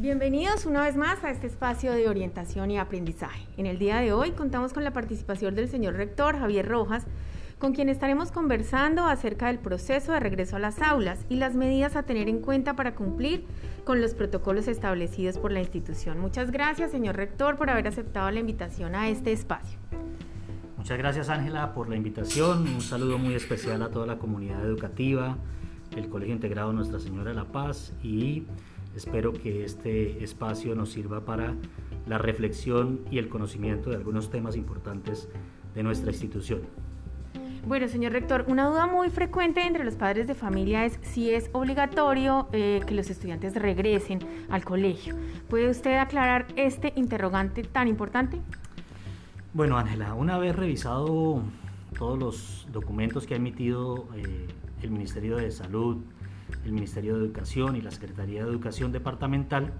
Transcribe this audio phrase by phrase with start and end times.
[0.00, 3.46] Bienvenidos una vez más a este espacio de orientación y aprendizaje.
[3.58, 7.04] En el día de hoy contamos con la participación del señor rector Javier Rojas,
[7.58, 11.96] con quien estaremos conversando acerca del proceso de regreso a las aulas y las medidas
[11.96, 13.44] a tener en cuenta para cumplir
[13.84, 16.18] con los protocolos establecidos por la institución.
[16.18, 19.78] Muchas gracias, señor rector, por haber aceptado la invitación a este espacio.
[20.78, 22.66] Muchas gracias, Ángela, por la invitación.
[22.66, 25.36] Un saludo muy especial a toda la comunidad educativa,
[25.94, 28.46] el Colegio Integrado Nuestra Señora de la Paz y
[28.94, 31.54] espero que este espacio nos sirva para
[32.06, 35.28] la reflexión y el conocimiento de algunos temas importantes
[35.74, 36.62] de nuestra institución.
[37.66, 41.50] Bueno, señor rector, una duda muy frecuente entre los padres de familia es si es
[41.52, 45.14] obligatorio eh, que los estudiantes regresen al colegio.
[45.48, 48.40] ¿Puede usted aclarar este interrogante tan importante?
[49.52, 51.42] Bueno, Ángela, una vez revisado
[51.98, 54.48] todos los documentos que ha emitido eh,
[54.82, 55.98] el Ministerio de Salud,
[56.64, 59.72] el Ministerio de Educación y la Secretaría de Educación Departamental,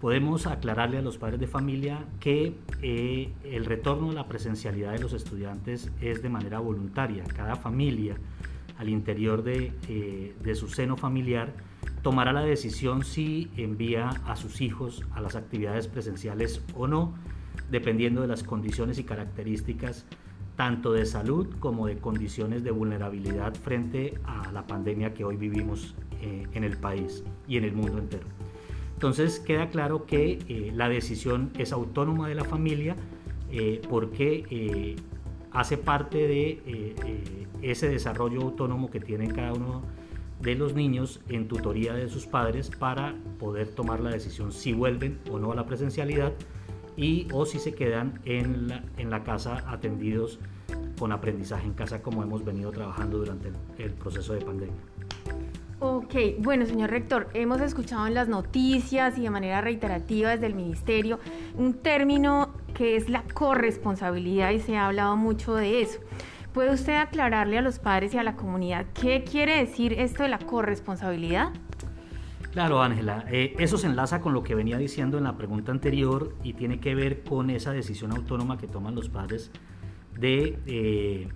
[0.00, 4.98] podemos aclararle a los padres de familia que eh, el retorno a la presencialidad de
[4.98, 7.24] los estudiantes es de manera voluntaria.
[7.24, 8.16] Cada familia
[8.78, 11.54] al interior de, eh, de, su seno familiar
[12.02, 17.14] tomará la decisión si envía a sus hijos a las actividades presenciales o no,
[17.70, 20.04] dependiendo de las condiciones y características
[20.56, 25.94] tanto de salud como de condiciones de vulnerabilidad frente a la pandemia que hoy vivimos
[26.20, 28.26] eh, en el país y en el mundo entero.
[28.94, 32.94] Entonces queda claro que eh, la decisión es autónoma de la familia
[33.50, 34.96] eh, porque
[35.52, 36.94] hace parte de
[37.62, 39.82] ese desarrollo autónomo que tiene cada uno
[40.40, 45.18] de los niños en tutoría de sus padres para poder tomar la decisión si vuelven
[45.30, 46.32] o no a la presencialidad
[46.96, 50.38] y o si se quedan en la, en la casa atendidos
[50.98, 54.74] con aprendizaje en casa como hemos venido trabajando durante el proceso de pandemia.
[55.80, 60.54] Ok, bueno, señor rector, hemos escuchado en las noticias y de manera reiterativa desde el
[60.54, 61.18] ministerio
[61.56, 66.00] un término que es la corresponsabilidad y se ha hablado mucho de eso.
[66.54, 70.28] ¿Puede usted aclararle a los padres y a la comunidad qué quiere decir esto de
[70.28, 71.48] la corresponsabilidad?
[72.54, 76.34] Claro, Ángela, eh, eso se enlaza con lo que venía diciendo en la pregunta anterior
[76.42, 79.50] y tiene que ver con esa decisión autónoma que toman los padres
[80.18, 80.58] de...
[80.66, 81.28] Eh,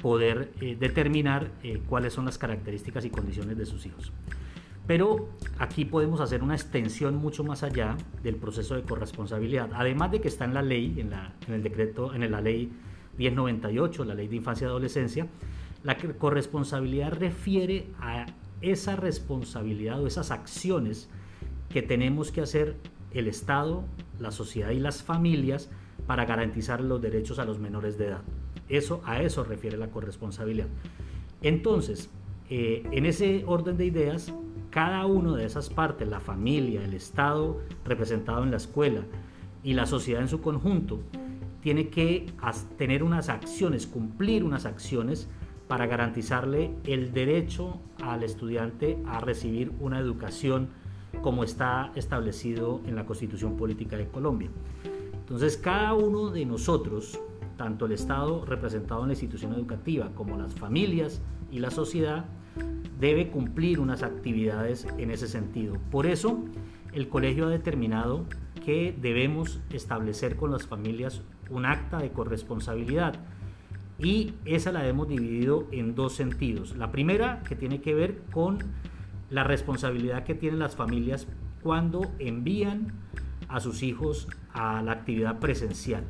[0.00, 4.12] poder eh, determinar eh, cuáles son las características y condiciones de sus hijos.
[4.86, 9.70] Pero aquí podemos hacer una extensión mucho más allá del proceso de corresponsabilidad.
[9.74, 12.72] Además de que está en la ley, en, la, en el decreto, en la ley
[13.18, 15.28] 1098, la ley de infancia y adolescencia,
[15.84, 18.26] la corresponsabilidad refiere a
[18.62, 21.08] esa responsabilidad o esas acciones
[21.68, 22.76] que tenemos que hacer
[23.12, 23.84] el Estado,
[24.18, 25.70] la sociedad y las familias
[26.06, 28.22] para garantizar los derechos a los menores de edad.
[28.68, 30.68] Eso, a eso refiere la corresponsabilidad.
[31.42, 32.10] Entonces,
[32.48, 34.32] eh, en ese orden de ideas,
[34.70, 39.02] cada una de esas partes, la familia, el Estado representado en la escuela
[39.62, 41.00] y la sociedad en su conjunto,
[41.60, 42.26] tiene que
[42.76, 45.28] tener unas acciones, cumplir unas acciones
[45.70, 50.70] para garantizarle el derecho al estudiante a recibir una educación
[51.22, 54.50] como está establecido en la Constitución Política de Colombia.
[55.14, 57.20] Entonces, cada uno de nosotros
[57.56, 61.22] tanto el Estado representado en la institución educativa como las familias
[61.52, 62.24] y la sociedad
[62.98, 65.76] debe cumplir unas actividades en ese sentido.
[65.92, 66.42] Por eso,
[66.92, 68.24] el colegio ha determinado
[68.64, 73.14] que debemos establecer con las familias un acta de corresponsabilidad
[74.02, 76.76] y esa la hemos dividido en dos sentidos.
[76.76, 78.58] La primera que tiene que ver con
[79.28, 81.26] la responsabilidad que tienen las familias
[81.62, 82.92] cuando envían
[83.48, 86.04] a sus hijos a la actividad presencial.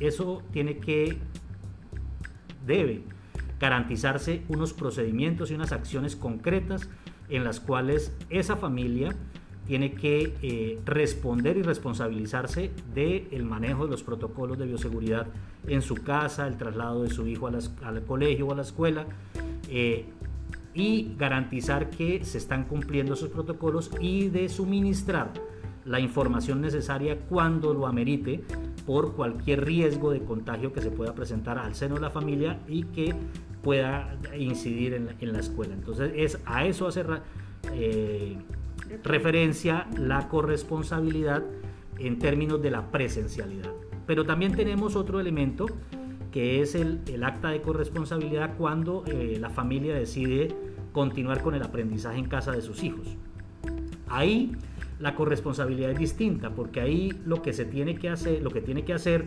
[0.00, 1.18] Eso tiene que,
[2.64, 3.02] debe
[3.60, 6.88] garantizarse unos procedimientos y unas acciones concretas
[7.28, 9.14] en las cuales esa familia
[9.66, 15.26] tiene que eh, responder y responsabilizarse del manejo de los protocolos de bioseguridad
[15.66, 19.06] en su casa, el traslado de su hijo al colegio o a la escuela,
[19.68, 20.06] eh,
[20.74, 25.32] y garantizar que se están cumpliendo esos protocolos y de suministrar
[25.86, 28.42] la información necesaria cuando lo amerite
[28.84, 32.84] por cualquier riesgo de contagio que se pueda presentar al seno de la familia y
[32.84, 33.14] que
[33.62, 35.74] pueda incidir en la, escuela.
[35.74, 37.04] Entonces, es, a eso hace
[37.72, 38.36] eh,
[39.02, 41.42] referencia la corresponsabilidad
[41.98, 43.70] en términos de la presencialidad.
[44.06, 45.66] Pero también tenemos otro elemento
[46.30, 50.48] que es el, acta de corresponsabilidad cuando eh, la familia decide
[50.92, 53.16] continuar con el aprendizaje en casa de sus hijos.
[54.06, 54.52] Ahí
[54.98, 58.84] la corresponsabilidad es distinta, porque ahí lo que se tiene que hacer, lo que tiene
[58.84, 59.26] que hacer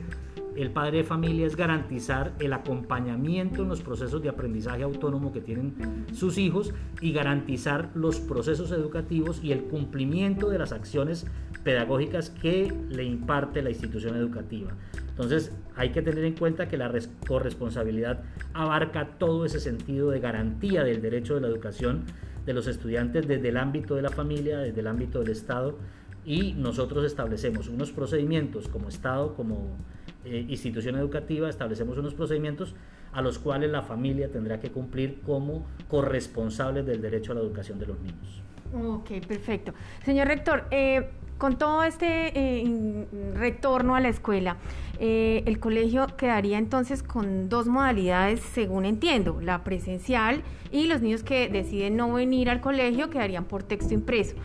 [0.56, 5.40] el padre de familia es garantizar el acompañamiento en los procesos de aprendizaje autónomo que
[5.40, 11.28] tienen sus hijos y garantizar los procesos educativos y el cumplimiento de las acciones
[11.64, 14.72] pedagógicas que le imparte la institución educativa.
[15.10, 16.92] Entonces hay que tener en cuenta que la
[17.26, 18.24] corresponsabilidad
[18.54, 22.04] abarca todo ese sentido de garantía del derecho de la educación
[22.46, 25.78] de los estudiantes desde el ámbito de la familia, desde el ámbito del Estado
[26.26, 29.78] y nosotros establecemos unos procedimientos como Estado, como
[30.26, 32.76] eh, institución educativa, establecemos unos procedimientos
[33.14, 37.80] a los cuales la familia tendrá que cumplir como corresponsables del derecho a la educación
[37.80, 38.44] de los niños.
[38.74, 39.74] Ok, perfecto.
[40.06, 41.10] Señor rector, eh,
[41.40, 44.58] con todo este eh, retorno a la escuela,
[45.00, 51.24] eh, el colegio quedaría entonces con dos modalidades, según entiendo, la presencial y los niños
[51.24, 54.36] que deciden no venir al colegio quedarían por texto impreso.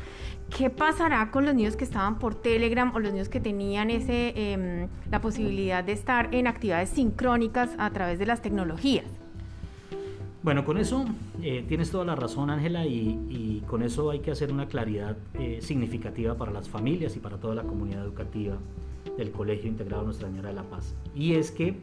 [0.57, 4.33] ¿Qué pasará con los niños que estaban por Telegram o los niños que tenían ese,
[4.37, 9.24] em, la posibilidad de estar en actividades sincrónicas a través de las tecnologías?
[10.45, 11.07] Bueno, con eso
[11.43, 15.61] eh, tienes toda la razón, Ángela, y, con eso hay que hacer una claridad eh,
[15.63, 18.59] significativa para las familias y para toda la comunidad educativa
[19.17, 20.95] del Colegio Integrado Nuestra Señora de la Paz.
[21.15, 21.77] Y es que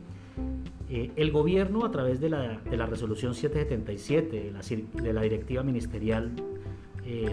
[0.92, 4.54] eh, el gobierno, a través de la, resolución 777
[5.02, 6.32] de la, directiva ministerial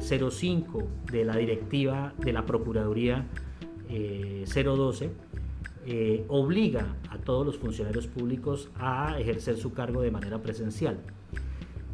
[0.01, 0.83] 05,
[1.13, 3.27] de la directiva de la Procuraduría
[3.87, 5.11] 012,
[6.29, 6.97] obliga
[7.29, 10.97] todos los funcionarios públicos a ejercer su cargo de manera presencial.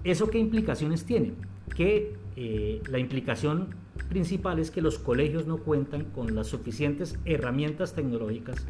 [0.04, 1.32] ¿Eso qué implicaciones tiene?
[1.74, 3.74] Que eh, la implicación
[4.08, 8.64] principal es que los colegios no cuentan con las suficientes herramientas tecnológicas,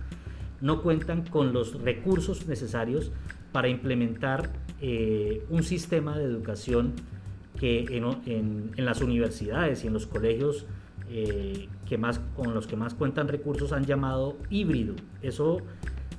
[0.62, 3.12] no cuentan con los recursos necesarios
[3.52, 4.50] para implementar
[4.81, 6.94] eh, un sistema de educación
[7.60, 10.64] que en, las universidades y en los colegios
[11.10, 14.94] eh, que más, con los que más cuentan recursos han llamado híbrido.
[15.20, 15.58] Eso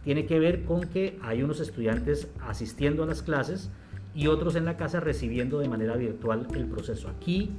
[0.05, 3.69] tiene que ver con que hay unos estudiantes asistiendo a las clases,
[4.15, 7.09] y otros en la casa recibiendo de manera virtual el proceso.
[7.09, 7.51] Aquí,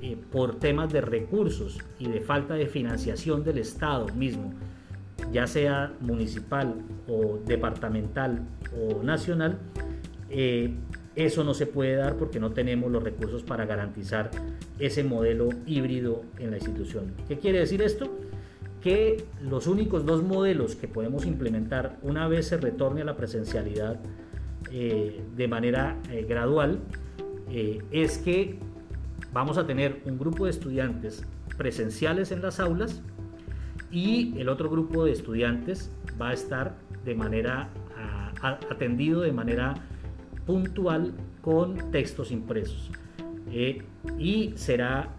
[0.00, 4.54] eh, por temas de recursos y de falta de financiación del Estado mismo,
[5.32, 6.76] ya sea municipal
[7.08, 9.58] o departamental o nacional,
[10.30, 10.72] eh,
[11.16, 14.30] eso no se puede dar porque no tenemos los recursos para garantizar
[14.78, 17.12] ese modelo híbrido en la institución.
[17.26, 18.08] ¿Qué quiere decir esto?
[18.82, 24.00] Que los únicos dos modelos que podemos implementar una vez se retorne a la presencialidad
[24.70, 26.80] eh, de manera eh, gradual
[27.50, 28.58] eh, es que
[29.32, 31.24] vamos a tener un grupo de estudiantes
[31.56, 33.00] presenciales en las aulas
[33.90, 35.90] y el otro grupo de estudiantes
[36.20, 37.70] va a estar de manera
[38.42, 39.74] atendido de manera
[40.44, 42.90] puntual con textos impresos
[43.50, 45.14] y será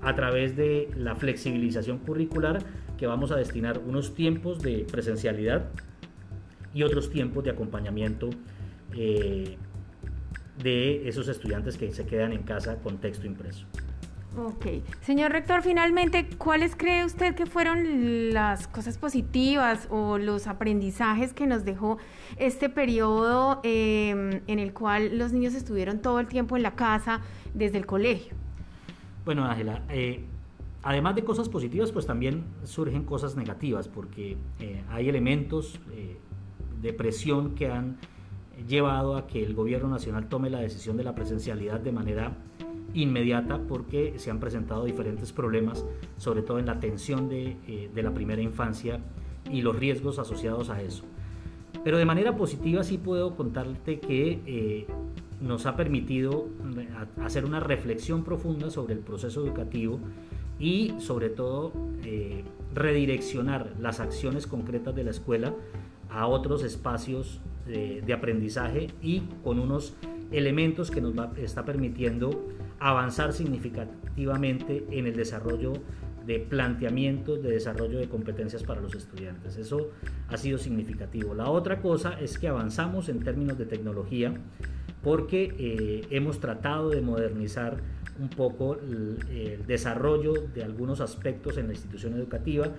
[0.00, 2.58] a través de la flexibilización curricular
[2.98, 5.70] que vamos a destinar unos tiempos de presencialidad
[6.74, 8.28] y otros tiempos de acompañamiento
[8.94, 9.56] eh,
[10.62, 13.66] de esos estudiantes que se quedan en casa con texto impreso.
[14.46, 14.66] Ok.
[15.00, 21.46] Señor rector, finalmente, ¿cuáles cree usted que fueron las cosas positivas o los aprendizajes que
[21.46, 21.98] nos dejó
[22.36, 27.20] este periodo em, en el cual los niños estuvieron todo el tiempo en la casa
[27.52, 28.34] desde el colegio?
[29.24, 30.24] Bueno, Ángela, eh,
[30.84, 35.80] además de cosas positivas, pues también surgen cosas negativas, porque eh, hay elementos
[36.80, 37.98] de presión que han
[38.68, 42.36] llevado a que el gobierno nacional tome la decisión de la presencialidad de manera
[42.94, 45.84] inmediata porque se han presentado diferentes problemas,
[46.16, 49.00] sobre todo en la atención de, eh, la primera infancia
[49.50, 51.04] y los riesgos asociados a eso.
[51.84, 54.86] Pero de manera positiva sí puedo contarte que eh,
[55.40, 56.48] nos ha permitido
[57.22, 60.00] hacer una reflexión profunda sobre el proceso educativo
[60.58, 61.72] y sobre todo
[62.04, 65.54] eh, redireccionar las acciones concretas de la escuela
[66.10, 69.94] a otros espacios de, aprendizaje y con unos
[70.32, 72.30] elementos que nos está permitiendo
[72.80, 75.74] avanzar significativamente en el desarrollo
[76.26, 79.56] de planteamientos de desarrollo de competencias para los estudiantes.
[79.56, 79.90] Eso
[80.28, 81.34] ha sido significativo.
[81.34, 84.34] La otra cosa es que avanzamos en términos de tecnología
[85.02, 87.78] porque eh, hemos tratado de modernizar
[88.20, 92.72] un poco el desarrollo de algunos aspectos en la institución educativa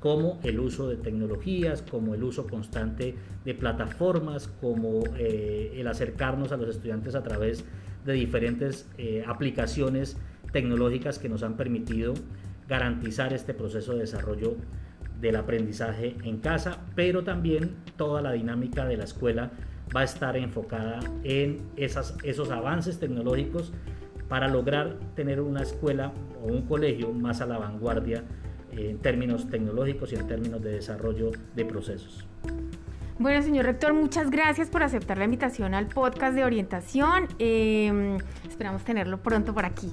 [0.00, 3.14] como el uso de tecnologías, como el uso constante
[3.44, 7.64] de plataformas, como eh, el acercarnos a los estudiantes a través
[8.08, 10.16] de diferentes eh, aplicaciones
[10.52, 12.14] tecnológicas que nos han permitido
[12.66, 14.56] garantizar este proceso de desarrollo
[15.20, 19.50] del aprendizaje en casa, pero también toda la dinámica de la escuela
[19.94, 23.72] va a estar enfocada en esas, esos avances tecnológicos
[24.28, 26.12] para lograr tener una escuela
[26.42, 28.24] o un colegio más a la vanguardia
[28.72, 32.26] en términos tecnológicos y en términos de desarrollo de procesos.
[33.18, 37.26] Bueno, señor rector, muchas gracias por aceptar la invitación al podcast de orientación.
[37.40, 38.16] Em,
[38.48, 39.92] esperamos tenerlo pronto por aquí.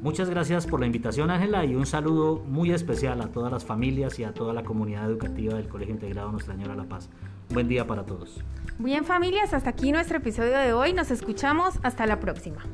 [0.00, 4.18] Muchas gracias por la invitación, Ángela, y un saludo muy especial a todas las familias
[4.18, 7.10] y a toda la comunidad educativa del Colegio Integrado Nuestra Señora La Paz.
[7.50, 8.42] Buen día para todos.
[8.78, 10.94] Bien, familias, hasta aquí nuestro episodio de hoy.
[10.94, 11.78] Nos escuchamos.
[11.82, 12.64] Hasta la próxima.